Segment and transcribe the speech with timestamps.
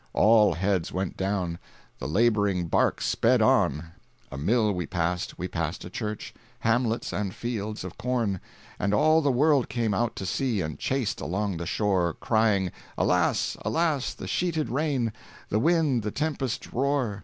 [0.13, 1.59] all heads went down,
[1.99, 3.91] The laboring bark sped on;
[4.31, 8.39] A mill we passed, we passed church, Hamlets, and fields of corn;
[8.79, 13.55] And all the world came out to see, And chased along the shore Crying, "Alas,
[13.61, 15.13] alas, the sheeted rain,
[15.49, 17.19] The wind, the tempest's roar!